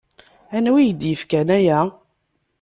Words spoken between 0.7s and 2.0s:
i yak-d-ifkan aya?